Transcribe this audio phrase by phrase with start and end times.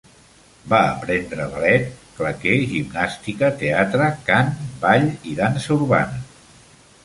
[0.69, 4.53] Va aprendre ballet, claqué, gimnàstica, teatre, cant,
[4.87, 6.23] ball i dansa urbana.